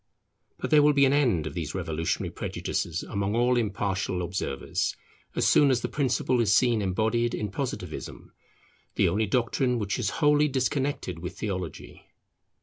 [0.57, 4.95] But there will be an end of these revolutionary prejudices among all impartial observers
[5.35, 8.31] as soon as the principle is seen embodied in Positivism,
[8.95, 12.07] the only doctrine which is wholly disconnected with Theology.